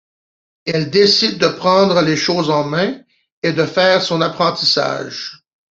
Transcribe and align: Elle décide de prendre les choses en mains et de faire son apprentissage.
Elle 0.65 0.89
décide 0.89 1.37
de 1.37 1.45
prendre 1.47 2.01
les 2.01 2.15
choses 2.17 2.49
en 2.49 2.63
mains 2.63 2.97
et 3.43 3.53
de 3.53 3.67
faire 3.67 4.01
son 4.01 4.19
apprentissage. 4.21 5.43